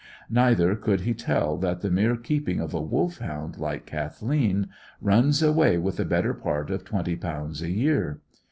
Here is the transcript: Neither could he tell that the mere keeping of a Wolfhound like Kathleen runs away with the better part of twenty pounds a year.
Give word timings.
Neither 0.31 0.75
could 0.75 1.01
he 1.01 1.13
tell 1.13 1.57
that 1.57 1.81
the 1.81 1.91
mere 1.91 2.15
keeping 2.15 2.59
of 2.59 2.73
a 2.73 2.81
Wolfhound 2.81 3.59
like 3.59 3.85
Kathleen 3.85 4.69
runs 4.99 5.43
away 5.43 5.77
with 5.77 5.97
the 5.97 6.05
better 6.05 6.33
part 6.33 6.71
of 6.71 6.83
twenty 6.83 7.15
pounds 7.15 7.61
a 7.61 7.69
year. 7.69 8.19